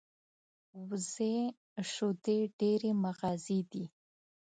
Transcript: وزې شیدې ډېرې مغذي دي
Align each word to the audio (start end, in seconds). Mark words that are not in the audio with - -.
وزې 0.87 1.35
شیدې 1.91 2.37
ډېرې 2.59 2.91
مغذي 3.03 3.59
دي 3.71 3.85